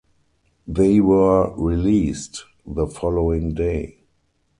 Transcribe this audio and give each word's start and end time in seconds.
They 0.67 0.99
were 0.99 1.55
released 1.55 2.45
the 2.65 2.87
following 2.87 3.53
day. 3.53 3.99